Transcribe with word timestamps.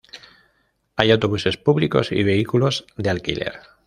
Hay 0.95 1.11
autobuses 1.11 1.57
públicos 1.57 2.11
y 2.11 2.23
vehículos 2.23 2.87
de 2.97 3.11
alquiler. 3.11 3.53